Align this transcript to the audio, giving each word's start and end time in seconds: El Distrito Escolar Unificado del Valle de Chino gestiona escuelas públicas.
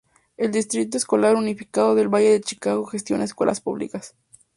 El 0.35 0.51
Distrito 0.51 0.97
Escolar 0.97 1.35
Unificado 1.35 1.93
del 1.93 2.07
Valle 2.09 2.31
de 2.31 2.41
Chino 2.41 2.83
gestiona 2.85 3.23
escuelas 3.23 3.61
públicas. 3.61 4.15